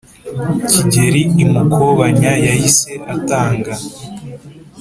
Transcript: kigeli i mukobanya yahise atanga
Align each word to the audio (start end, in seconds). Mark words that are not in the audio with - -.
kigeli 0.71 1.23
i 1.43 1.45
mukobanya 1.51 2.31
yahise 2.45 2.91
atanga 3.15 3.73